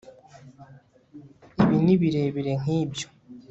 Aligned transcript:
ibi 1.61 1.77
ni 1.83 1.95
birebire 2.01 2.51
nkibyo 2.61 3.07